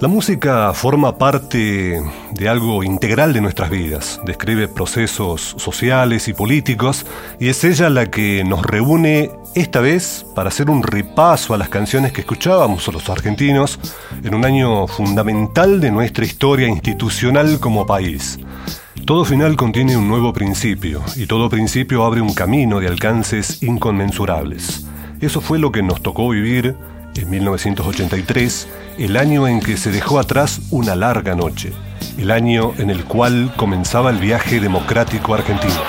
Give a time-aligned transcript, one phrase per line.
[0.00, 7.04] La música forma parte de algo integral de nuestras vidas, describe procesos sociales y políticos
[7.40, 11.68] y es ella la que nos reúne esta vez para hacer un repaso a las
[11.68, 13.80] canciones que escuchábamos los argentinos
[14.22, 18.38] en un año fundamental de nuestra historia institucional como país.
[19.04, 24.84] Todo final contiene un nuevo principio y todo principio abre un camino de alcances inconmensurables.
[25.20, 26.76] Eso fue lo que nos tocó vivir
[27.16, 28.68] en 1983,
[28.98, 31.72] el año en que se dejó atrás una larga noche,
[32.16, 35.82] el año en el cual comenzaba el viaje democrático argentino.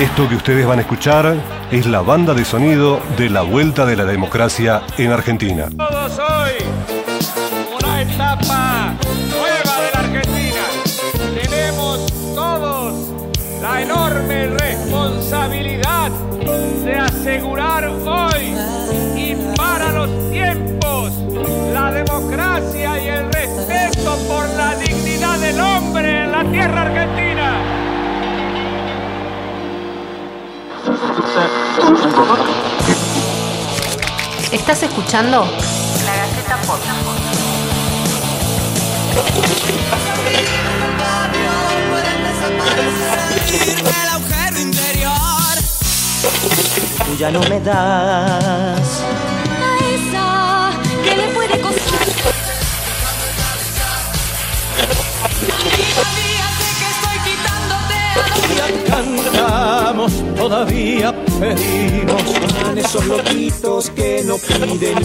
[0.00, 1.36] Esto que ustedes van a escuchar
[1.70, 5.68] es la banda de sonido de la vuelta de la democracia en Argentina.
[5.76, 6.52] Todos hoy,
[7.80, 8.94] una etapa
[9.30, 10.62] nueva de la Argentina.
[11.40, 12.94] Tenemos todos
[13.62, 16.10] la enorme responsabilidad
[16.84, 17.88] de asegurar
[34.50, 35.44] ¿Estás escuchando?
[36.06, 36.88] La Gaceta Podcast.
[43.52, 45.12] el agujero interior.
[47.04, 49.02] Tú ya no me das
[49.50, 50.70] a esa
[51.04, 52.08] que le puede costar.
[55.94, 57.98] Todavía sé que estoy quitándote
[58.62, 59.37] a Cantamos,
[60.48, 62.22] todavía pedimos
[62.62, 64.96] con esos loquitos que no piden.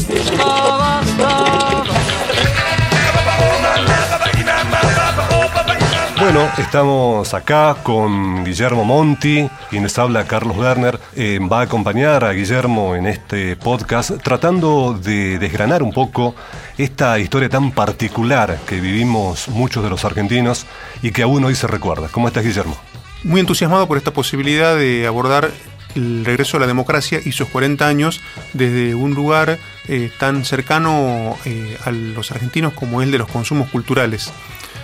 [6.17, 10.97] Bueno, estamos acá con Guillermo Monti, quienes habla Carlos Werner.
[11.13, 16.35] Eh, va a acompañar a Guillermo en este podcast tratando de desgranar un poco
[16.78, 20.66] esta historia tan particular que vivimos muchos de los argentinos
[21.01, 22.07] y que aún hoy se recuerda.
[22.07, 22.78] ¿Cómo estás, Guillermo?
[23.23, 25.51] Muy entusiasmado por esta posibilidad de abordar
[25.95, 28.22] el regreso a la democracia y sus 40 años
[28.53, 33.69] desde un lugar eh, tan cercano eh, a los argentinos como el de los consumos
[33.69, 34.31] culturales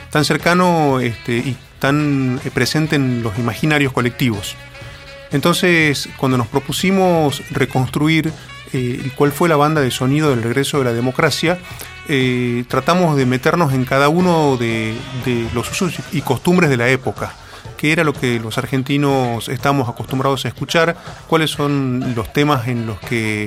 [0.09, 4.55] tan cercano este, y tan eh, presente en los imaginarios colectivos.
[5.31, 8.33] Entonces, cuando nos propusimos reconstruir
[8.73, 11.59] eh, cuál fue la banda de sonido del regreso de la democracia,
[12.67, 14.95] tratamos de meternos en cada uno de,
[15.53, 17.35] los usos y costumbres de la época,
[17.79, 20.97] qué era lo que los argentinos estamos acostumbrados a escuchar,
[21.27, 23.45] cuáles son los temas en los que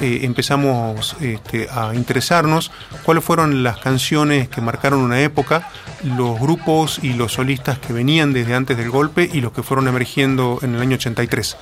[0.00, 2.72] eh, empezamos este, a interesarnos,
[3.04, 5.70] cuáles fueron las canciones que marcaron una época,
[6.02, 9.86] los grupos y los solistas que venían desde antes del golpe y los que fueron
[9.86, 11.56] emergiendo en el año 83.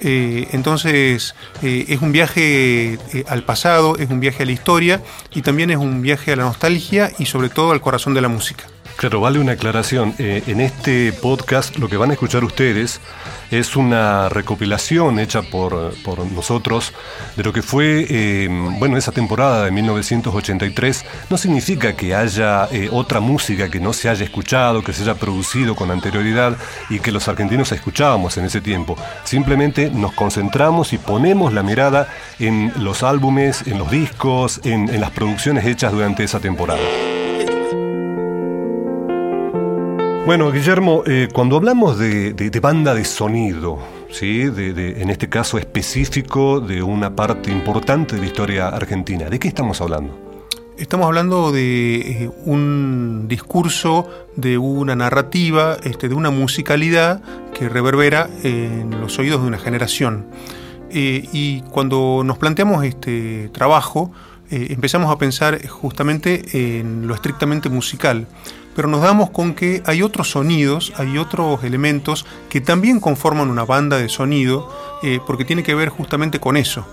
[0.00, 5.02] Eh, entonces eh, es un viaje al pasado, es un viaje a la historia
[5.34, 8.28] y también es un viaje a la nostalgia y sobre todo al corazón de la
[8.28, 8.66] música.
[8.98, 10.12] Claro, vale una aclaración.
[10.18, 13.00] Eh, en este podcast lo que van a escuchar ustedes
[13.48, 16.92] es una recopilación hecha por, por nosotros
[17.36, 18.48] de lo que fue, eh,
[18.80, 21.04] bueno, esa temporada de 1983.
[21.30, 25.14] No significa que haya eh, otra música que no se haya escuchado, que se haya
[25.14, 26.56] producido con anterioridad
[26.90, 28.96] y que los argentinos escuchábamos en ese tiempo.
[29.22, 32.08] Simplemente nos concentramos y ponemos la mirada
[32.40, 36.80] en los álbumes, en los discos, en, en las producciones hechas durante esa temporada.
[40.28, 43.78] Bueno, Guillermo, eh, cuando hablamos de, banda de sonido,
[44.10, 44.44] ¿sí?
[44.44, 49.48] De, en este caso específico de una parte importante de la historia argentina, ¿de qué
[49.48, 50.44] estamos hablando?
[50.76, 54.06] Estamos hablando de eh, un discurso,
[54.36, 57.22] de una narrativa, este, de una musicalidad
[57.54, 60.26] que reverbera en los oídos de una generación.
[60.90, 64.12] Eh, y cuando nos planteamos este trabajo,
[64.50, 68.26] eh, empezamos a pensar justamente en lo estrictamente musical
[68.78, 73.64] pero nos damos con que hay otros sonidos, hay otros elementos que también conforman una
[73.64, 74.72] banda de sonido,
[75.02, 76.86] eh, porque tiene que ver justamente con eso,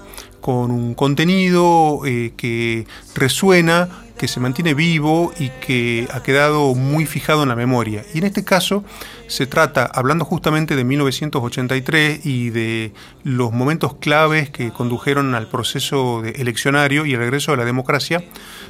[0.45, 7.07] con un contenido eh, que resuena, que se mantiene vivo y que ha quedado muy
[7.07, 8.05] fijado en la memoria.
[8.13, 8.83] Y en este caso
[9.25, 12.93] se trata, hablando justamente de 1983 y de
[13.23, 18.23] los momentos claves que condujeron al proceso de eleccionario y el regreso de la democracia,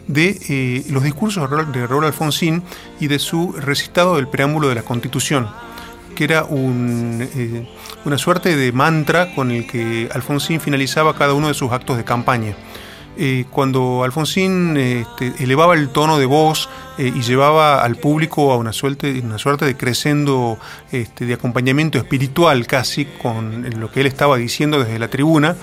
[0.08, 2.64] de eh, los discursos de Raúl Alfonsín
[3.02, 5.50] y de su recitado del preámbulo de la Constitución,
[6.16, 7.68] que era un, eh,
[8.06, 12.04] una suerte de mantra con el que Alfonsín finalizaba cada uno de sus actos de
[12.04, 12.56] campaña.
[13.18, 16.68] Eh, cuando Alfonsín este, elevaba el tono de voz
[16.98, 20.60] eh, y llevaba al público a una suerte, una suerte de crescendo
[20.92, 25.56] este, de acompañamiento espiritual casi con lo que él estaba diciendo desde la tribuna,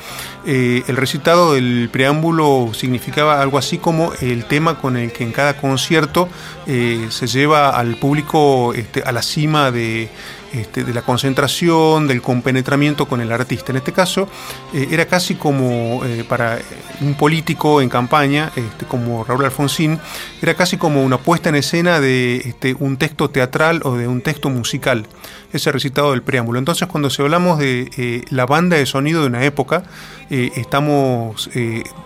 [0.47, 5.57] el recitado del preámbulo significaba algo así como el tema con el que en cada
[5.57, 6.29] concierto
[6.67, 10.11] se lleva al público este, a la cima de
[10.53, 13.73] este, de la concentración, del compenetramiento con el artista.
[13.73, 14.29] En este caso,
[14.75, 16.59] eh, era casi como eh, para
[17.01, 19.99] un político en campaña, este, como Raúl Alfonsín,
[20.41, 24.21] era casi como una puesta en escena de este, un texto teatral o de un
[24.21, 25.07] texto musical,
[25.53, 26.59] ese recitado del preámbulo.
[26.59, 29.85] Entonces, cuando se hablamos de eh, la banda de sonido de una época,
[30.31, 31.51] estamos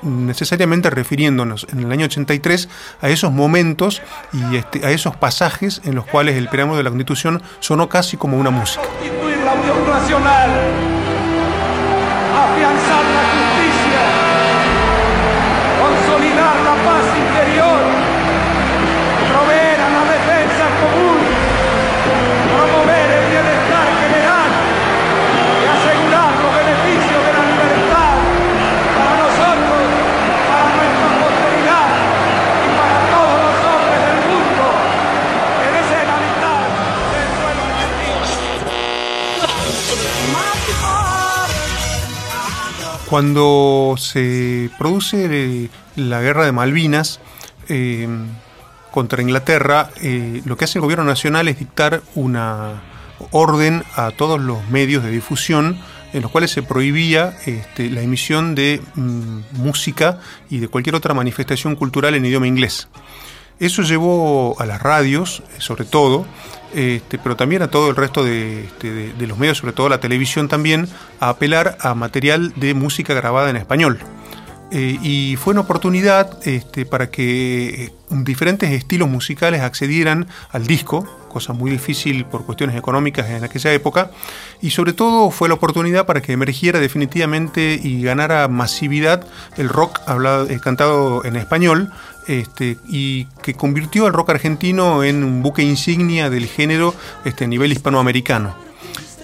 [0.02, 2.68] necesariamente refiriéndonos en el año 83
[3.00, 4.02] a esos momentos
[4.32, 8.36] y a esos pasajes en los cuales el preámbulo de la Constitución sonó casi como
[8.36, 8.82] una música.
[8.82, 10.50] Constituir la Unión Nacional,
[43.16, 47.18] Cuando se produce la guerra de Malvinas
[47.66, 48.06] eh,
[48.90, 52.82] contra Inglaterra, eh, lo que hace el gobierno nacional es dictar una
[53.30, 55.78] orden a todos los medios de difusión
[56.12, 60.20] en los cuales se prohibía este, la emisión de mm, música
[60.50, 62.86] y de cualquier otra manifestación cultural en idioma inglés.
[63.58, 66.26] Eso llevó a las radios, eh, sobre todo,
[66.76, 69.88] este, pero también a todo el resto de, este, de- de los medios, sobre todo
[69.88, 70.88] la televisión también,
[71.18, 73.98] a apelar a material de música grabada en español.
[74.72, 81.06] Eh, y fue una oportunidad este, para que eh, diferentes estilos musicales accedieran al disco,
[81.28, 84.10] cosa muy difícil por cuestiones económicas en aquella época,
[84.60, 89.24] y sobre todo fue la oportunidad para que emergiera definitivamente y ganara masividad
[89.56, 91.92] el rock hablado, eh, cantado en español,
[92.26, 96.94] este, y que convirtió al rock argentino en un buque insignia del género
[97.24, 98.66] este, a nivel hispanoamericano.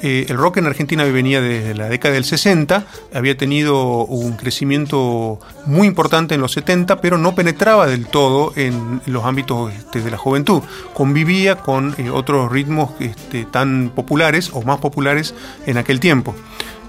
[0.05, 5.39] Eh, el rock en Argentina venía desde la década del 60, había tenido un crecimiento
[5.65, 10.11] muy importante en los 70, pero no penetraba del todo en los ámbitos este, de
[10.11, 10.61] la juventud.
[10.93, 16.35] Convivía con eh, otros ritmos este, tan populares o más populares en aquel tiempo.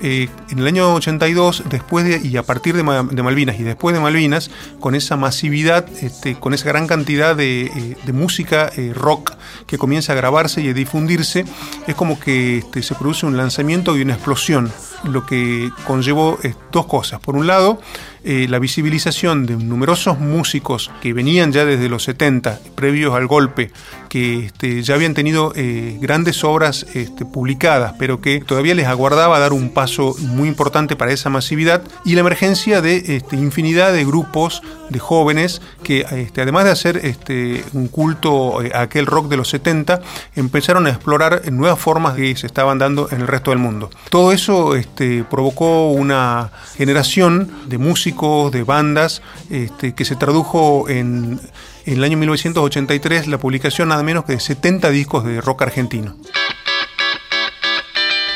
[0.05, 3.63] Eh, en el año 82, después de, y a partir de, Ma- de Malvinas y
[3.63, 4.51] después de Malvinas,
[4.81, 9.31] con esa masividad, este, con esa gran cantidad de, eh, música eh, rock
[9.65, 11.45] que comienza a grabarse y a difundirse,
[11.87, 14.71] es como que este, se produce un lanzamiento y una explosión,
[15.05, 16.37] lo que conllevó
[16.71, 17.19] dos cosas.
[17.21, 17.79] Por un lado,
[18.23, 23.71] eh, la visibilización de numerosos músicos que venían ya desde los 70, previos al golpe,
[24.09, 29.39] que este, ya habían tenido eh, grandes obras este, publicadas, pero que todavía les aguardaba
[29.39, 34.05] dar un paso muy importante para esa masividad, y la emergencia de este, infinidad de
[34.05, 39.27] grupos de jóvenes que, este, además de hacer este, un culto eh, a aquel rock
[39.27, 40.01] de los 70,
[40.35, 43.89] empezaron a explorar nuevas formas que se estaban dando en el resto del mundo.
[44.09, 51.39] Todo eso este, provocó una generación de músicos, de bandas, este, que se tradujo en,
[51.85, 56.15] el año 1983 la publicación nada menos que de 70 discos de rock argentino.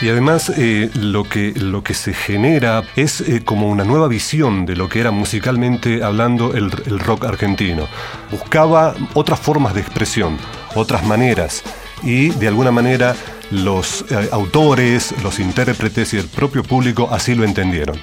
[0.01, 4.65] Y además eh, lo, que, lo que se genera es eh, como una nueva visión
[4.65, 7.87] de lo que era musicalmente hablando el, el rock argentino.
[8.31, 10.37] Buscaba otras formas de expresión,
[10.75, 11.63] otras maneras
[12.03, 13.15] y de alguna manera
[13.51, 17.97] los eh, autores, los intérpretes y el propio público así lo entendieron.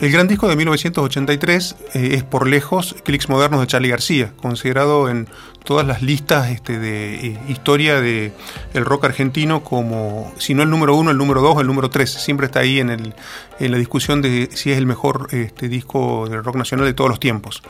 [0.00, 5.08] El gran disco de 1983 eh, es por lejos Clicks Modernos de Charlie García, considerado
[5.08, 5.28] en
[5.64, 8.32] todas las listas este, de eh, historia de
[8.74, 12.10] el rock argentino como, si no el número uno, el número dos, el número tres.
[12.10, 13.14] Siempre está ahí en, el,
[13.58, 17.10] en la discusión de si es el mejor este, disco del rock nacional de todos
[17.10, 17.62] los tiempos.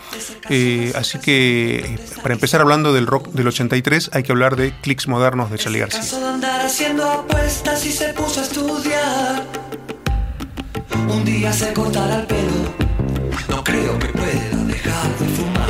[0.50, 5.08] Eh, así que, para empezar hablando del rock del 83, hay que hablar de Clicks
[5.08, 6.02] Modernos de Charlie García.
[11.10, 12.74] Un día se cortará el pelo.
[13.48, 15.68] No creo que pueda dejar de fumar.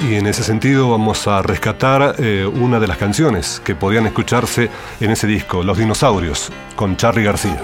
[0.00, 4.68] Y en ese sentido vamos a rescatar eh, una de las canciones que podían escucharse
[5.00, 7.60] en ese disco, Los Dinosaurios, con Charlie García.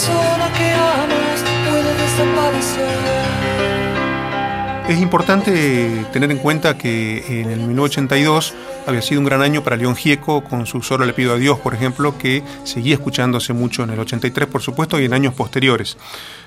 [0.00, 3.00] Persona que amas puede desaparecer.
[4.88, 8.54] Es importante tener en cuenta que en el 1982
[8.86, 11.58] había sido un gran año para León Gieco con su Solo le pido a Dios,
[11.60, 15.96] por ejemplo, que seguía escuchándose mucho en el 83, por supuesto, y en años posteriores.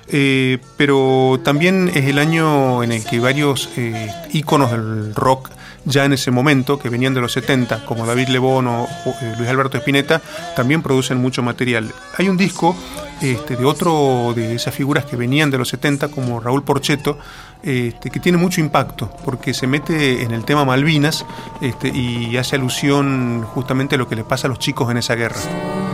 [0.08, 5.50] Eh, pero también es el año en el que varios eh, íconos del rock
[5.86, 9.48] ya en ese momento, que venían de los 70, como David Lebón o, eh, Luis
[9.48, 10.20] Alberto Spinetta,
[10.56, 11.92] también producen mucho material.
[12.18, 12.76] Hay un disco
[13.20, 17.18] este, de otro de esas figuras que venían de los 70, como Raúl Porcheto,
[17.62, 21.24] este, que tiene mucho impacto, porque se mete en el tema Malvinas
[21.60, 25.14] este, y hace alusión justamente a lo que le pasa a los chicos en esa
[25.14, 25.93] guerra.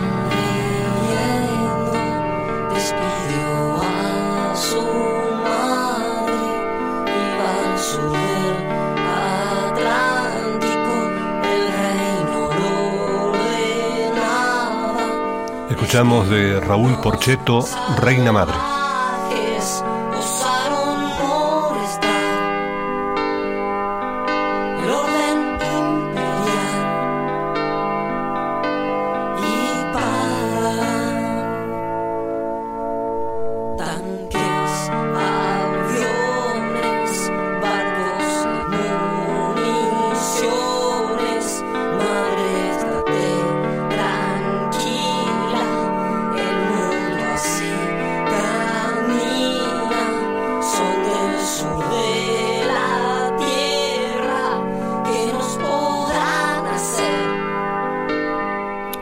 [16.01, 17.63] Escuchamos de Raúl Porcheto,
[17.99, 18.90] Reina Madre.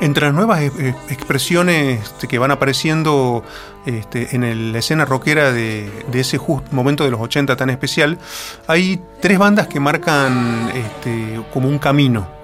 [0.09, 3.45] Entre las nuevas eh, eh, expresiones este, que van apareciendo
[3.85, 8.19] este, en la escena rockera de, ese momento de los 80 tan especial,
[8.67, 12.38] hay tres bandas que marcan este, como un camino.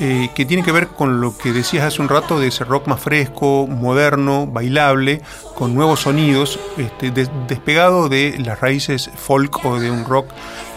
[0.00, 2.86] Eh, que tiene que ver con lo que decías hace un rato de ese rock
[2.86, 5.22] más fresco, moderno, bailable,
[5.56, 10.28] con nuevos sonidos, este, despegado de las raíces folk o de un rock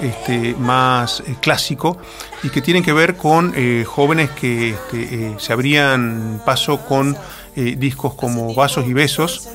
[0.01, 1.97] este, más eh, clásico,
[2.41, 7.15] y que tienen que ver con eh, jóvenes que este, se abrían paso con
[7.53, 9.49] discos como Vasos y Besos,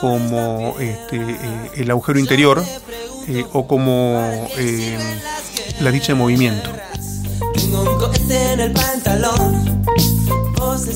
[0.00, 2.60] como El agujero interior,
[3.52, 4.48] o como
[5.80, 6.68] La dicha de movimiento.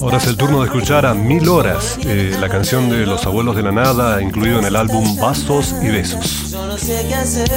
[0.00, 3.56] Ahora es el turno de escuchar a Mil Horas, eh, la canción de Los Abuelos
[3.56, 6.52] de la Nada, incluido en el álbum Vasos y Besos.
[6.52, 7.50] no sé qué hacer.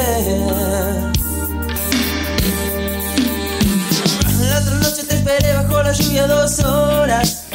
[4.49, 7.45] La otra noche te esperé bajo la lluvia dos horas,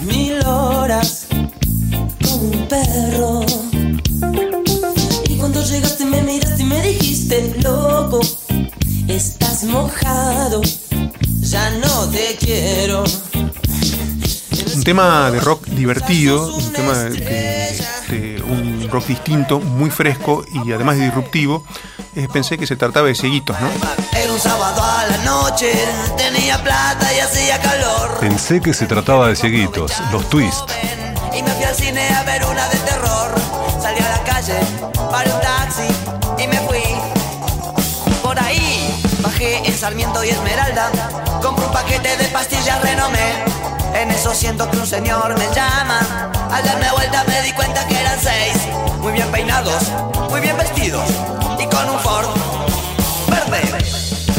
[0.00, 1.26] mil horas,
[2.22, 3.43] como un perro.
[12.36, 13.04] Te quiero.
[14.74, 20.98] Un tema de rock divertido, un tema de, un rock distinto, muy fresco y además
[20.98, 21.64] disruptivo.
[22.16, 23.68] Eh, pensé que se trataba de cieguitos, ¿no?
[24.16, 25.72] Era un sábado a la noche,
[26.16, 28.18] tenía plata y hacía calor.
[28.20, 30.64] Pensé que se trataba de cieguitos, los twists.
[31.36, 33.34] Y me fui al cine a ver una de terror.
[33.80, 34.58] Salí a la calle,
[35.10, 36.82] paré un taxi y me fui
[38.22, 38.94] por ahí
[39.40, 41.23] en Sarmiento y Esmeralda.
[42.04, 43.44] De pastillas renomé.
[43.94, 46.30] En eso siento que un señor me llama.
[46.52, 48.54] Al darme vuelta me di cuenta que eran seis.
[49.00, 49.90] Muy bien peinados,
[50.28, 51.02] muy bien vestidos.
[51.58, 52.28] Y con un Ford
[53.30, 53.62] verde.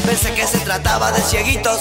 [0.05, 1.79] Pensé que se trataba de cieguitos.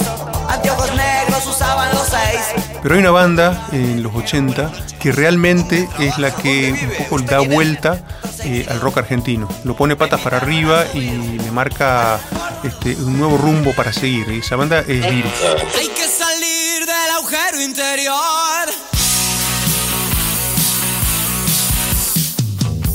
[0.49, 2.63] Anteojos negros usaban los seis.
[2.81, 7.39] Pero hay una banda en los 80 que realmente es la que un poco da
[7.41, 7.99] vuelta
[8.43, 9.47] eh, al rock argentino.
[9.63, 12.19] Lo pone patas para arriba y le marca
[12.65, 14.27] este, un nuevo rumbo para seguir.
[14.29, 15.31] Y esa banda es Virus.
[15.77, 18.67] Hay que salir del agujero interior.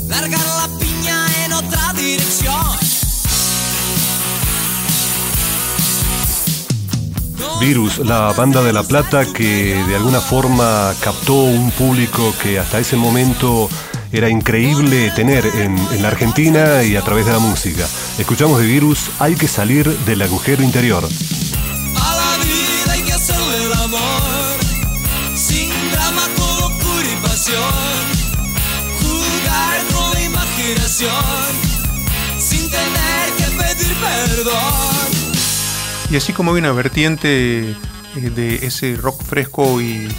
[0.07, 2.81] Largar la piña en otra dirección.
[7.59, 12.79] Virus, la banda de La Plata que de alguna forma captó un público que hasta
[12.79, 13.69] ese momento
[14.11, 17.87] era increíble tener en, la Argentina y a través de la música.
[18.17, 21.03] Escuchamos de Virus, hay que salir del agujero interior.
[21.03, 24.57] A la vida hay que hacerle el amor,
[25.35, 27.55] sin drama, con locura y pasión.
[29.01, 31.45] Jugar con la imaginación,
[32.39, 35.21] sin tener que pedir perdón.
[36.09, 37.75] Y así como hay una vertiente eh,
[38.15, 40.09] de ese rock fresco y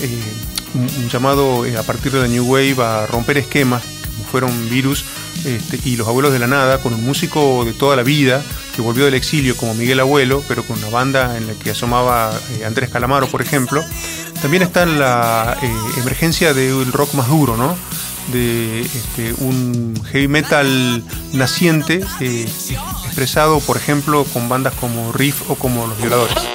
[0.00, 4.70] eh, un, llamado eh, a partir de la New Wave a romper esquemas, como fueron
[4.70, 5.04] Virus
[5.44, 8.42] este, y Los Abuelos de la Nada, con un músico de toda la vida,
[8.74, 12.32] que volvió del exilio como Miguel Abuelo, pero con una banda en la que asomaba
[12.58, 13.84] eh, Andrés Calamaro, por ejemplo.
[14.40, 17.76] También está la eh, emergencia del rock más duro, ¿no?
[18.30, 21.02] de este, un heavy metal
[21.32, 26.51] naciente expresado, por ejemplo, con bandas como Riff o como Los Violadores.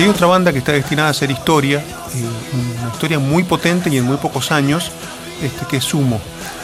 [0.00, 3.98] Hay otra banda que está destinada a hacer historia, eh, una historia muy potente y
[3.98, 4.90] en muy pocos años,
[5.42, 6.20] este, que es Sumo.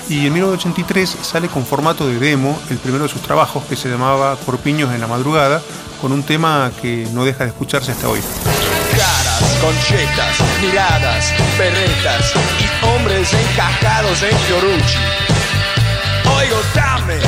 [0.09, 3.91] Y en 1983 sale con formato de demo el primero de sus trabajos, que se
[3.91, 5.61] llamaba Corpiños en la madrugada,
[6.01, 8.21] con un tema que no deja de escucharse hasta hoy.
[8.93, 14.99] Caras, conchetas, miradas, perretas y hombres encajados en Fiorucci.
[16.39, 17.19] Oigo, dame,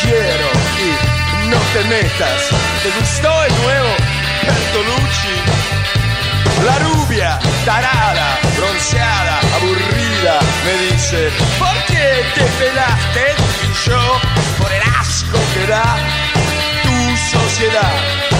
[0.00, 0.48] quiero
[0.80, 2.48] y no te metas.
[2.82, 4.07] ¿Te nuevo
[4.48, 5.36] Bertolucci?
[6.64, 13.24] La rubia, tarada, bronceada, aburrida, me dice, ¿por qué te pelaste?
[13.64, 14.00] Y yo,
[14.58, 15.96] por el asco que da
[16.82, 17.92] tu sociedad,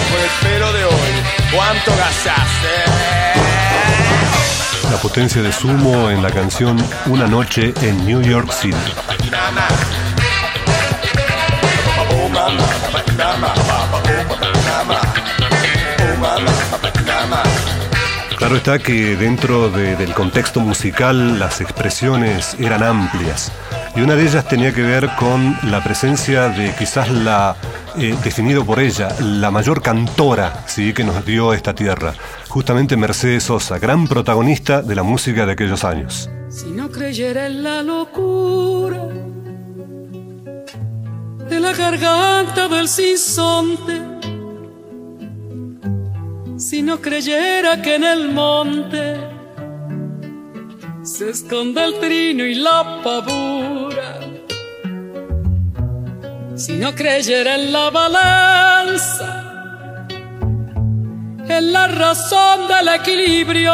[0.09, 1.13] por el pelo de hoy,
[1.55, 2.73] ¿cuánto gastaste?
[4.91, 6.75] La potencia de Sumo en la canción
[7.05, 8.75] Una noche en New York City.
[18.37, 23.51] Claro está que dentro del contexto musical las expresiones eran amplias
[23.95, 27.57] y una de ellas tenía que ver con la presencia de quizás la,
[27.97, 30.93] eh, definido por ella, la mayor cantora ¿sí?
[30.93, 32.13] que nos dio esta tierra,
[32.47, 36.29] justamente Mercedes Sosa, gran protagonista de la música de aquellos años.
[36.49, 39.05] Si no creyera en la locura
[41.49, 44.08] de la garganta del sinsonte,
[46.69, 49.17] si no creyera que en el monte
[51.01, 54.19] se esconde el trino y la pavura,
[56.55, 60.05] si no creyera en la balanza,
[61.57, 63.73] en la razón del equilibrio,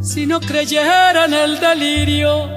[0.00, 2.48] si no creyera en el delirio,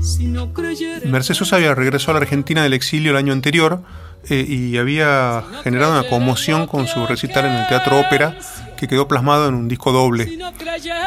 [0.00, 1.02] si no creyera...
[1.04, 3.82] Mercedes Sosa había regresado a la Argentina del exilio el año anterior
[4.28, 8.36] eh, y había generado una conmoción con su recital en el Teatro Ópera
[8.80, 10.38] que quedó plasmado en un disco doble.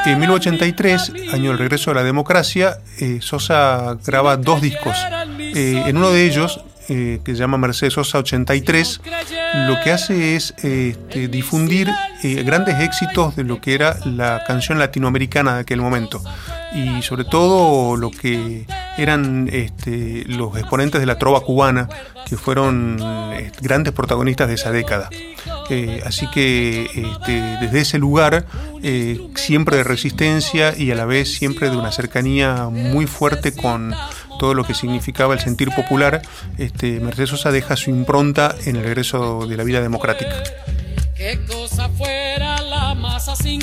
[0.06, 4.96] En 1983, año del regreso de la democracia, eh, Sosa graba dos discos.
[5.40, 9.02] Eh, en uno de ellos, que se llama Mercedes Sosa 83,
[9.68, 11.90] lo que hace es este, difundir
[12.46, 16.22] grandes éxitos de lo que era la canción latinoamericana de aquel momento
[16.74, 18.66] y sobre todo lo que
[18.98, 21.88] eran este, los exponentes de la trova cubana,
[22.28, 22.98] que fueron
[23.34, 25.10] eh, grandes protagonistas de esa década.
[25.70, 28.46] Eh, así que este, desde ese lugar,
[28.82, 33.94] eh, siempre de resistencia y a la vez siempre de una cercanía muy fuerte con
[34.44, 36.22] todo lo que significaba el sentir popular,
[36.58, 40.36] este, Mercedes Sosa deja su impronta en el regreso de la vida democrática.
[41.16, 43.62] ¿Qué cosa fuera la masa sin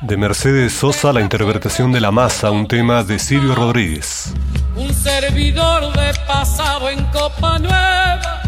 [0.00, 4.34] de Mercedes Sosa la interpretación de La Masa, un tema de Silvio Rodríguez.
[4.74, 8.42] Un servidor de pasado en Copa Nueva,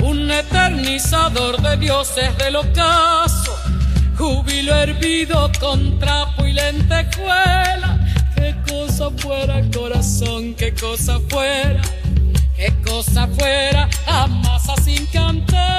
[0.00, 3.56] un eternizador de dioses del ocaso,
[4.18, 7.95] júbilo hervido con trapo y lentejuela.
[8.36, 11.82] Qué cosa fuera, corazón, qué cosa fuera,
[12.56, 15.76] qué cosa fuera, a masa sin cantar.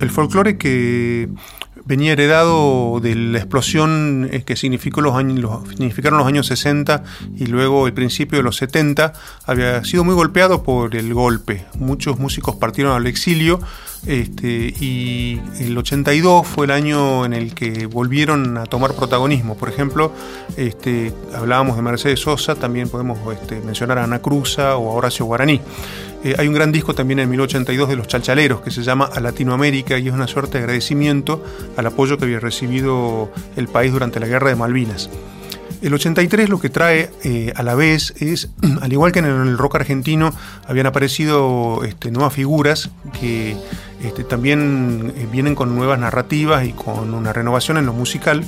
[0.00, 1.28] El folclore que
[1.88, 7.02] venía heredado de la explosión eh, que significó los años, significaron los años 60
[7.36, 9.14] y luego el principio de los 70,
[9.46, 11.64] había sido muy golpeado por el golpe.
[11.78, 13.60] Muchos músicos partieron al exilio
[14.06, 19.56] este, y el 82 fue el año en el que volvieron a tomar protagonismo.
[19.56, 20.12] Por ejemplo,
[20.58, 25.24] este, hablábamos de Mercedes Sosa, también podemos este, mencionar a Ana Cruza o a Horacio
[25.24, 25.62] Guaraní.
[26.24, 29.20] Eh, hay un gran disco también en 1982 de los Chalchaleros que se llama A
[29.20, 31.44] Latinoamérica y es una suerte de agradecimiento
[31.76, 35.10] al apoyo que había recibido el país durante la Guerra de Malvinas.
[35.80, 38.50] El 83 lo que trae eh, a la vez es,
[38.80, 40.32] al igual que en el rock argentino,
[40.66, 43.56] habían aparecido este, nuevas figuras que
[44.02, 48.44] este, también eh, vienen con nuevas narrativas y con una renovación en lo musical.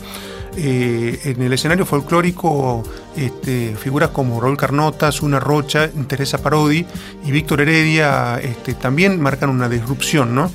[0.56, 2.82] Eh, en el escenario folclórico,
[3.16, 6.84] este, figuras como Raúl Carnota, Una Rocha, Teresa Parodi
[7.24, 8.40] y Víctor Heredia
[8.80, 10.50] también marcan una disrupción, ¿no?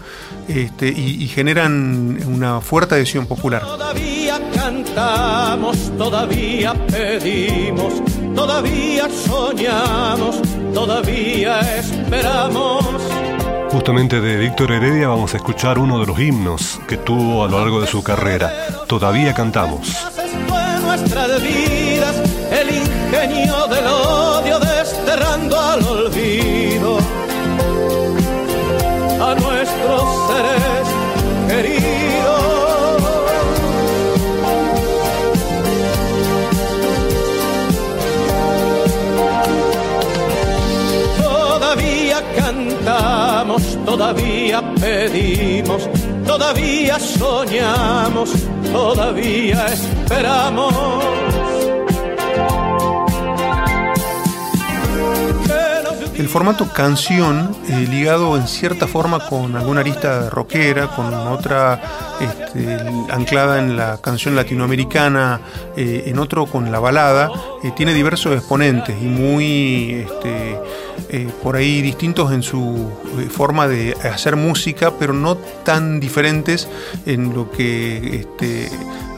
[0.47, 3.63] Este, y, generan una fuerte adhesión popular.
[3.63, 7.93] Todavía cantamos, todavía pedimos,
[8.35, 10.39] todavía soñamos,
[10.73, 12.85] todavía esperamos.
[13.75, 17.59] Justamente de Víctor Heredia vamos a escuchar uno de los himnos que tuvo a lo
[17.59, 18.49] largo de su carrera.
[18.87, 19.93] Todavía cantamos.
[43.95, 45.89] Todavía pedimos,
[46.27, 48.29] todavía soñamos,
[48.73, 51.14] todavía esperamos
[56.17, 61.81] el formato canción, eh, ligado en cierta forma con alguna arista rockera, con otra
[62.21, 62.77] este,
[63.09, 65.41] anclada en la canción latinoamericana,
[65.75, 67.29] eh, en otro con la balada,
[67.63, 72.89] eh, tiene diversos exponentes y muy este, por ahí distintos en su
[73.29, 76.67] forma de hacer música, pero no tan diferentes
[77.05, 78.69] en lo que este,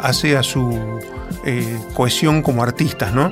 [0.02, 1.00] hace a su
[1.94, 3.32] cohesión como artistas, ¿no?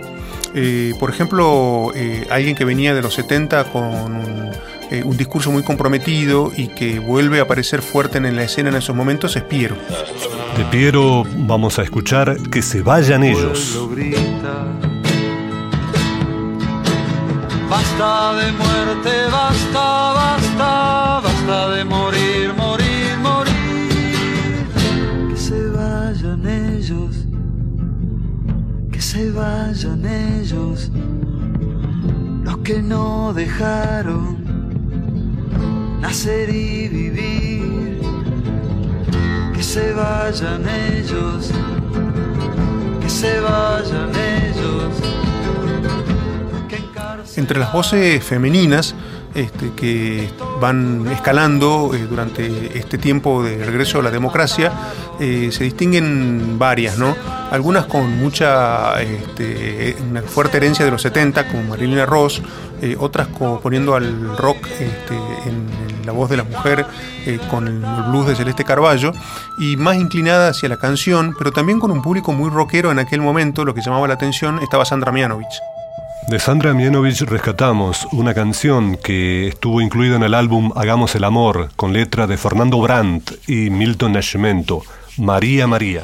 [0.57, 4.51] Eh, por ejemplo, eh, alguien que venía de los 70 con
[4.89, 8.75] eh, un, discurso muy comprometido y que vuelve a aparecer fuerte en la escena en
[8.75, 9.75] esos momentos es Piero.
[10.57, 13.77] De Piero vamos a escuchar Que se vayan ellos.
[17.69, 22.34] Basta de muerte, basta, basta, basta de morir,
[29.15, 30.91] se vayan ellos,
[32.43, 34.43] los que no dejaron
[36.01, 38.01] nacer y vivir,
[39.53, 41.49] que se vayan ellos,
[42.99, 44.93] que se vayan ellos.
[47.37, 48.95] Entre las voces femeninas,
[49.35, 50.29] este, que
[50.61, 54.71] van escalando eh, durante este tiempo de regreso a la democracia,
[55.19, 57.15] eh, se distinguen varias, ¿no?
[57.51, 62.41] Algunas con mucha este, una fuerte herencia de los 70, como Marilyn Ross,
[62.81, 63.27] eh, otras
[63.61, 66.85] poniendo al rock este, en, la voz de la mujer
[67.49, 69.11] con el blues de Celeste Carballo,
[69.57, 73.21] y más inclinada hacia la canción, pero también con un público muy rockero en aquel
[73.21, 75.74] momento, lo que llamaba la atención estaba Sandra Mianovich.
[76.27, 81.69] De Sandra Mianovich rescatamos una canción que estuvo incluida en el álbum Hagamos el Amor,
[81.75, 84.81] con letra de Fernando Brandt y Milton Nascimento,
[85.17, 86.03] María María.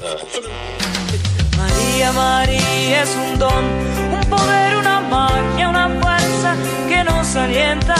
[1.57, 3.65] María María es un don,
[4.13, 6.55] un poder, una magia, una fuerza
[6.87, 7.95] que nos alienta.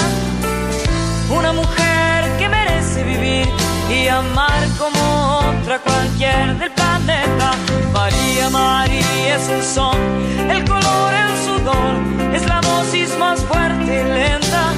[1.35, 3.47] Una mujer que merece vivir
[3.89, 7.60] y amar como otra cualquier del planeta.
[7.93, 9.97] María María es el son,
[10.49, 11.31] el color, el
[12.35, 14.73] es la dosis más fuerte y lenta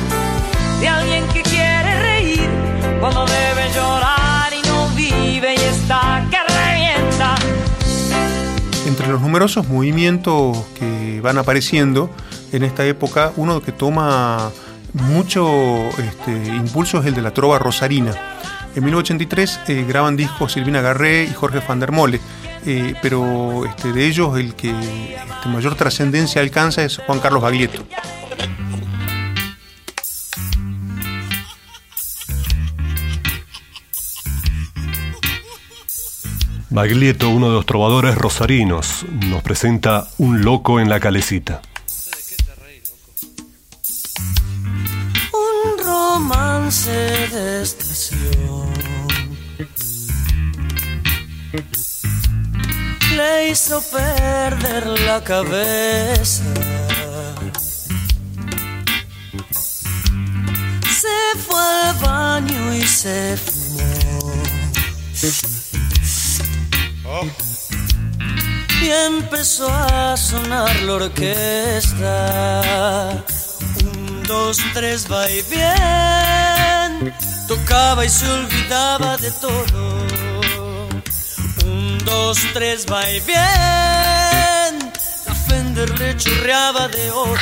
[0.80, 2.50] de alguien que quiere reír
[3.00, 7.36] cuando debe llorar y no vive y está que revienta.
[8.88, 12.10] Entre los numerosos movimientos que van apareciendo
[12.52, 14.52] en esta época, uno que toma
[14.94, 18.12] mucho este, impulso es el de la trova rosarina.
[18.76, 22.20] En 1983 eh, graban discos Silvina Garré y Jorge van der Mole
[22.66, 27.84] eh, pero este, de ellos el que este, mayor trascendencia alcanza es Juan Carlos Baglietto.
[36.70, 41.62] Baglietto, uno de los trovadores rosarinos, nos presenta Un loco en la calecita.
[45.32, 48.74] Un romance de estación
[53.16, 56.44] le hizo perder la cabeza.
[61.02, 63.64] Se fue al baño y se fumó.
[68.82, 72.12] Y empezó a sonar la orquesta.
[73.84, 77.14] Un, dos, tres, va y bien.
[77.48, 79.93] Tocaba y se olvidaba de todo.
[82.04, 84.92] Un, dos, tres, va y bien.
[85.26, 87.38] La Fender le de odio.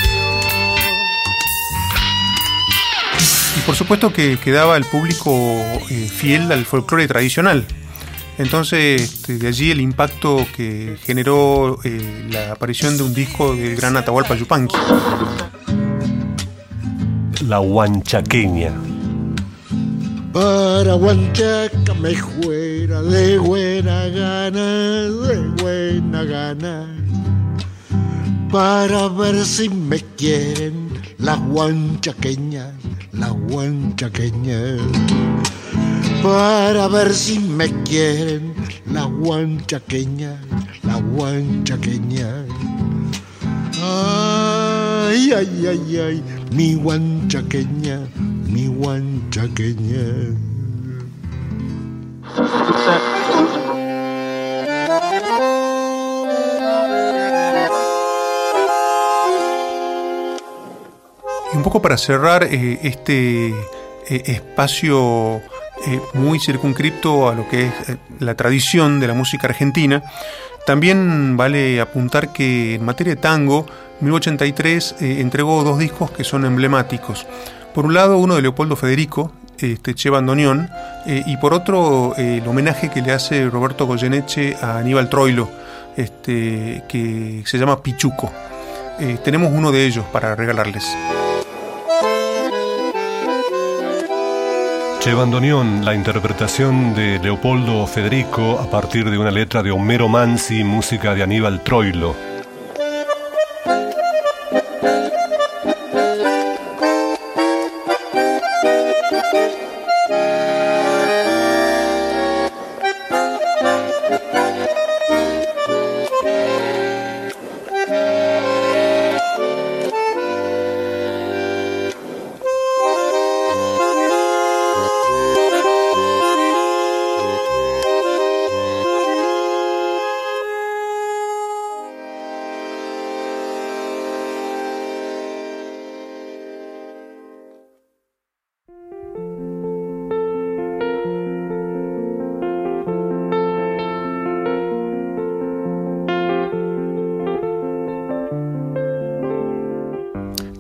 [3.58, 5.32] Y por supuesto que quedaba el público
[5.90, 7.66] eh, fiel al folclore tradicional.
[8.38, 13.76] Entonces, este, de allí el impacto que generó eh, la aparición de un disco del
[13.76, 14.76] gran Atahualpa Yupanqui.
[17.48, 18.74] La huanchaqueña.
[20.34, 26.88] Para Huanchaca me fuera de buena gana, de buena gana.
[28.50, 32.72] Para ver si me quieren la huanchaqueña,
[33.12, 34.78] la huanchaqueña.
[36.24, 38.54] Para ver si me quieren
[38.86, 40.40] la huanchaqueña,
[40.84, 42.46] la huanchaqueña.
[43.84, 48.00] Ay, ay, ay, ay, mi huanchaqueña,
[48.52, 50.36] mi huanchaqueña.
[61.54, 63.54] Y un poco para cerrar eh, este eh,
[64.08, 65.38] espacio
[65.88, 67.74] eh, muy circunscripto a lo que es
[68.20, 70.04] la tradición de la música argentina,
[70.66, 73.66] también vale apuntar que en materia de tango,
[74.02, 77.26] 1983 eh, entregó dos discos que son emblemáticos.
[77.74, 80.70] Por un lado, uno de Leopoldo Federico, este, Che Bandoneón,
[81.06, 85.50] eh, y por otro, eh, el homenaje que le hace Roberto Goyeneche a Aníbal Troilo,
[85.96, 88.32] este, que se llama Pichuco.
[89.00, 90.86] Eh, tenemos uno de ellos para regalarles.
[95.00, 100.64] Che Bandoneón, la interpretación de Leopoldo Federico a partir de una letra de Homero Mansi,
[100.64, 102.31] música de Aníbal Troilo.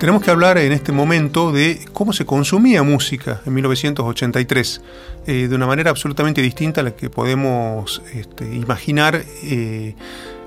[0.01, 4.81] Tenemos que hablar en este momento de cómo se consumía música en 1983,
[5.27, 9.93] eh, de una manera absolutamente distinta a la que podemos este, imaginar eh,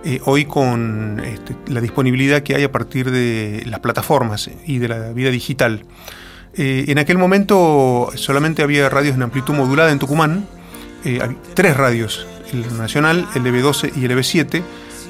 [0.05, 4.89] eh, hoy con este, la disponibilidad que hay a partir de las plataformas y de
[4.89, 5.85] la vida digital.
[6.57, 10.49] En aquel momento solamente había radios en amplitud modulada en Tucumán,
[11.05, 14.65] hay tres radios, el Nacional, el EB12 y el EB7,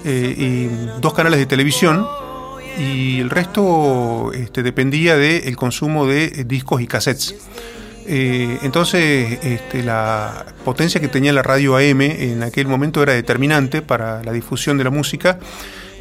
[0.07, 2.07] eh, y dos canales de televisión,
[2.79, 7.35] y el resto este, dependía del consumo de eh, discos y cassettes.
[8.07, 13.81] Eh, entonces, este, la potencia que tenía la radio AM en aquel momento era determinante
[13.81, 15.39] para la difusión de la música.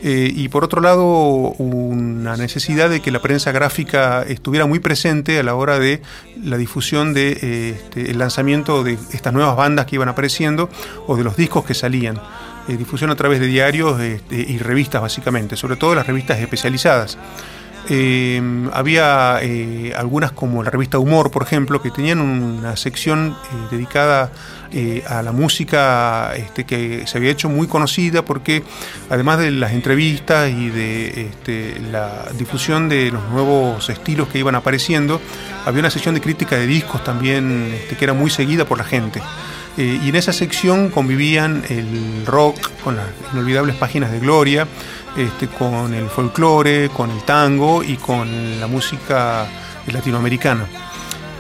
[0.05, 5.39] Eh, y por otro lado, una necesidad de que la prensa gráfica estuviera muy presente
[5.39, 6.01] a la hora de
[6.43, 10.69] la difusión del de, el lanzamiento de estas nuevas bandas que iban apareciendo
[11.07, 12.19] o de los discos que salían.
[12.67, 13.99] Eh, difusión a través de diarios
[14.31, 17.17] y revistas básicamente, sobre todo las revistas especializadas.
[17.89, 23.67] Eh, había eh, algunas como la revista Humor, por ejemplo, que tenían una sección eh,
[23.71, 24.31] dedicada
[25.07, 28.63] a la música este, que se había hecho muy conocida porque
[29.07, 34.55] además de las entrevistas y de este, la difusión de los nuevos estilos que iban
[34.55, 35.21] apareciendo,
[35.67, 38.83] había una sección de crítica de discos también este, que era muy seguida por la
[38.83, 39.21] gente.
[39.77, 44.67] Eh, y en esa sección convivían el rock con las inolvidables páginas de Gloria,
[45.17, 49.47] este, con el folclore, con el tango y con la música
[49.91, 50.67] latinoamericana.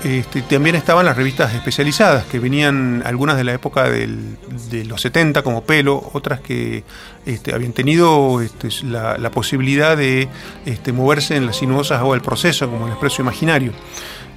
[0.03, 4.37] Este, también estaban las revistas especializadas, que venían algunas de la época del,
[4.69, 6.83] de los 70 como Pelo, otras que
[7.25, 10.27] este, habían tenido este, la, posibilidad de
[10.65, 13.71] este, moverse en las sinuosas aguas del proceso, como el expreso imaginario.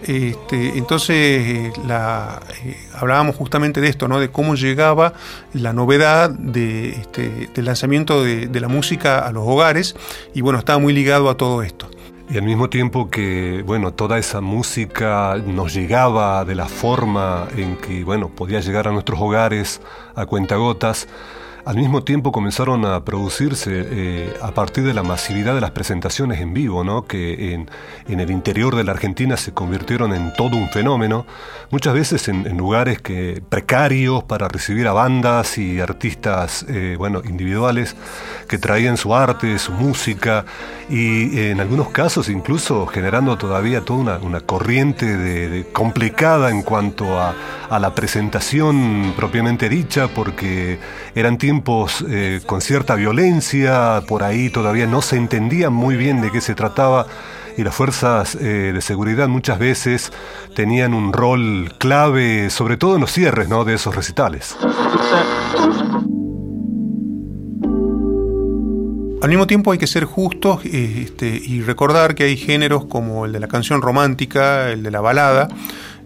[0.07, 4.21] Este, entonces la, eh, hablábamos justamente de esto, ¿no?
[4.21, 5.15] de cómo llegaba
[5.53, 9.97] la novedad este, del lanzamiento de, de, la música a los hogares
[10.33, 11.89] y bueno, estaba muy ligado a todo esto.
[12.29, 17.77] Y al mismo tiempo que, bueno, toda esa música nos llegaba de la forma en
[17.77, 19.81] que, bueno, podía llegar a nuestros hogares
[20.17, 21.07] a cuentagotas,
[21.67, 26.41] al mismo tiempo comenzaron a producirse eh, a partir de la masividad de las presentaciones
[26.41, 27.07] en vivo, ¿no?
[27.07, 27.69] que en,
[28.07, 31.27] el interior de la Argentina se convirtieron en todo un fenómeno,
[31.71, 37.97] muchas veces en, lugares que, precarios para recibir a bandas y artistas eh, bueno, individuales
[38.49, 40.45] que traían su arte, su música
[40.89, 47.35] y en algunos casos incluso generando todavía toda una, corriente de, complicada en cuanto a,
[47.69, 50.79] a la presentación propiamente dicha porque
[51.15, 56.31] eran tiempos eh, con cierta violencia, por ahí todavía no se entendía muy bien de
[56.31, 57.07] qué se trataba
[57.57, 60.13] y las fuerzas eh, de seguridad muchas veces
[60.55, 63.65] tenían un rol clave, sobre todo en los cierres ¿no?
[63.65, 64.57] de esos recitales.
[69.23, 73.33] Al mismo tiempo hay que ser justos este, y recordar que hay géneros como el
[73.33, 75.49] de la canción romántica, el de la balada,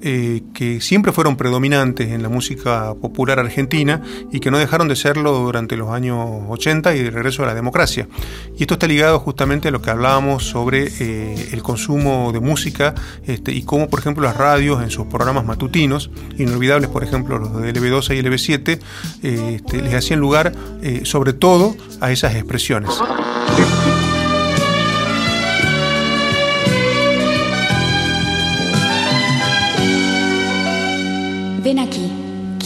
[0.03, 4.97] eh, que siempre fueron predominantes en la música popular argentina y que no dejaron de
[4.97, 8.09] serlo durante los años 80 y el regreso a la democracia.
[8.57, 12.95] Y esto está ligado justamente a lo que hablábamos sobre eh, el consumo de música
[13.27, 17.61] este, y cómo, por ejemplo, las radios en sus programas matutinos, inolvidables, por ejemplo, los
[17.61, 18.81] de LB12 y LB7,
[19.23, 20.53] eh, este, les hacían lugar
[21.05, 22.91] sobre todo a esas expresiones.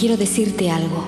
[0.04, 1.02] Quiero decirte algo.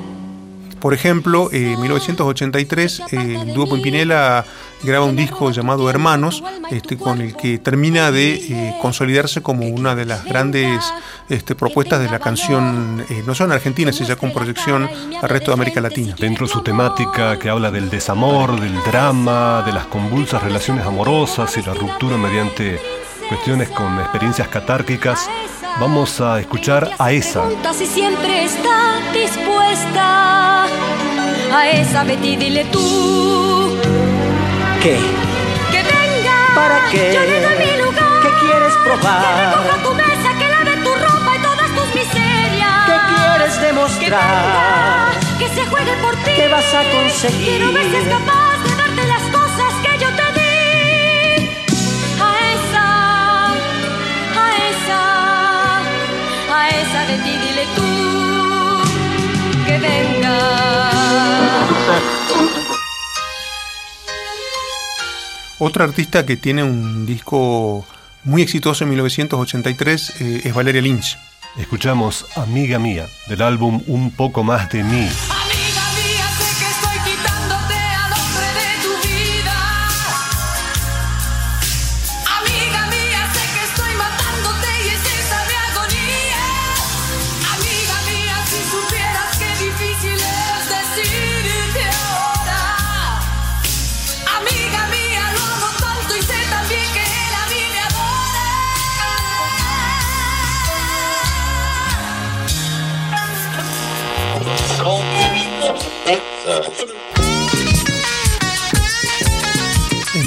[0.80, 4.42] Por ejemplo, en 1983 eh, el dúo Pimpinela
[4.82, 9.94] graba un disco llamado Hermanos, este, con el que termina de eh, consolidarse como una
[9.94, 10.80] de las grandes
[11.28, 14.88] este, propuestas de la canción, eh, no solo en Argentina, sino ya con proyección
[15.20, 16.14] al resto de América Latina.
[16.18, 21.54] Dentro de su temática que habla del desamor, del drama, de las convulsas relaciones amorosas
[21.59, 22.80] y la ruptura mediante
[23.28, 25.28] cuestiones con experiencias catárquicas,
[25.79, 27.45] Vamos a escuchar a esa.
[27.75, 30.65] Si siempre está dispuesta
[31.53, 33.77] a esa, Betty, dile tú.
[34.83, 34.97] ¿Qué?
[35.71, 36.55] Que venga.
[36.55, 37.12] ¿Para qué?
[37.12, 38.23] Yo le doy mi lugar.
[38.23, 39.21] ¿Qué quieres probar?
[39.23, 42.87] Que recoja tu mesa, que lave tu ropa y todas tus miserias.
[42.87, 45.12] ¿Qué quieres demostrar?
[45.39, 46.31] Que, venga, que se juegue por ti.
[46.37, 47.47] ¿Qué vas a conseguir?
[47.49, 48.09] Quiero ver si
[57.07, 57.88] de ti dile tú
[59.66, 60.38] que venga.
[65.59, 67.87] Otra artista que tiene un disco
[68.25, 71.19] muy exitoso en 1983 eh, es Valeria Lynch.
[71.59, 75.09] Escuchamos Amiga Mía del álbum Un poco más de mí.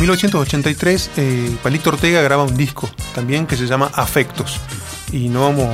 [0.10, 4.60] 1983, eh, Palito Ortega graba un disco también que se llama Afectos.
[5.12, 5.68] Y no vamos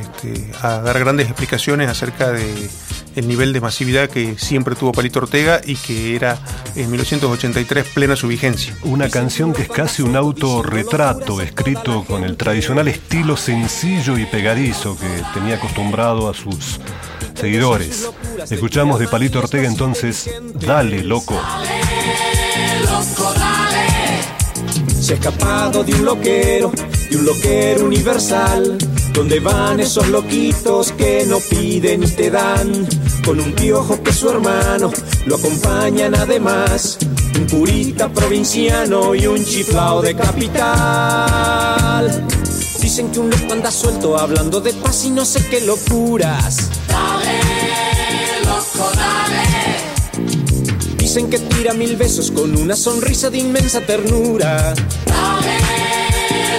[0.00, 2.70] este, a dar grandes explicaciones acerca de
[3.16, 6.38] el nivel de masividad que siempre tuvo Palito Ortega y que era
[6.76, 8.76] en 1983 plena su vigencia.
[8.84, 14.96] Una canción que es casi un autorretrato escrito con el tradicional estilo sencillo y pegadizo
[14.96, 16.78] que tenía acostumbrado a sus
[17.34, 18.08] seguidores.
[18.48, 21.40] Escuchamos de Palito Ortega entonces, Dale, loco.
[25.02, 26.70] Se ha escapado de un loquero,
[27.10, 28.78] de un loquero universal.
[29.12, 32.86] Donde van esos loquitos que no piden ni te dan?
[33.24, 34.92] Con un piojo que su hermano
[35.26, 36.98] lo acompañan además.
[37.36, 40.48] Un purita provinciano y un chiflao de capital.
[42.80, 46.70] Dicen que un loco anda suelto hablando de paz y no sé qué locuras.
[51.12, 54.72] Dicen que tira mil besos con una sonrisa de inmensa ternura.
[55.04, 55.58] Dale,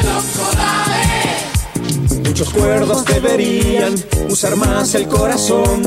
[0.04, 2.22] loco, dale.
[2.30, 3.96] Muchos cuerdos deberían
[4.30, 5.82] usar más el corazón,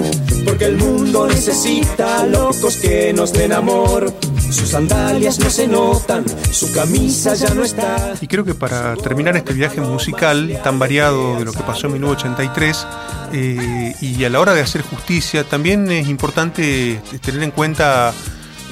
[0.45, 4.13] porque el mundo necesita locos que nos den amor.
[4.51, 8.15] Sus sandalias no se notan, su camisa ya no está.
[8.21, 11.93] Y creo que para terminar este viaje musical tan variado de lo que pasó en
[11.93, 12.87] 1983,
[13.33, 18.13] eh, y a la hora de hacer justicia, también es importante tener en cuenta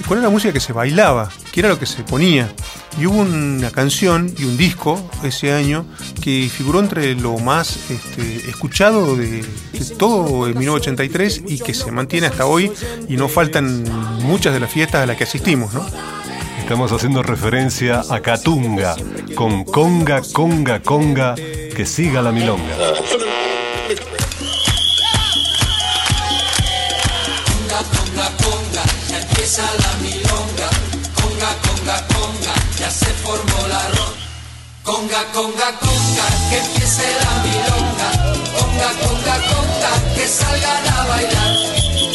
[0.06, 2.52] cuál era la música que se bailaba, qué era lo que se ponía.
[2.98, 5.84] Y hubo una canción y un disco ese año
[6.22, 9.44] que figuró entre lo más este, escuchado de,
[9.98, 12.70] todo en 1983 y que se mantiene hasta hoy
[13.08, 13.84] y no faltan
[14.22, 15.84] muchas de las fiestas a las que asistimos, ¿no?
[16.60, 18.96] Estamos haciendo referencia a Catunga,
[19.34, 22.74] con conga, conga, conga, que siga la milonga.
[32.94, 34.24] Se formó la ronda.
[34.84, 38.08] Conga, conga, conga, que empiece la milonga.
[38.58, 41.52] Conga, conga, conga, que salgan a bailar.